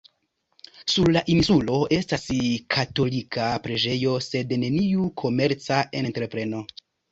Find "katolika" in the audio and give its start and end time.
2.77-3.51